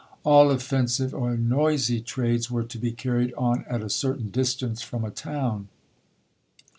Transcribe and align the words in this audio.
All 0.23 0.49
offensive 0.49 1.13
or 1.13 1.37
noisy 1.37 2.01
trades 2.01 2.49
were 2.49 2.63
to 2.63 2.79
be 2.79 2.91
carried 2.91 3.35
on 3.35 3.63
at 3.69 3.83
a 3.83 3.89
certain 3.91 4.31
distance 4.31 4.81
from 4.81 5.05
a 5.05 5.11
town. 5.11 5.67